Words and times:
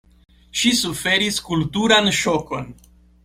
Ŝi 0.61 0.71
suferis 0.79 1.37
kulturan 1.51 2.09
ŝokon. 2.21 2.69